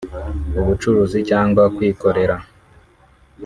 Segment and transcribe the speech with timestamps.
[0.59, 2.35] ubucuruzi cyangwa kwikorera